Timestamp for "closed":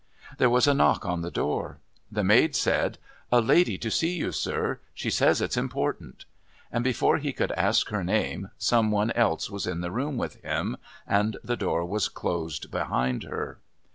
12.09-12.71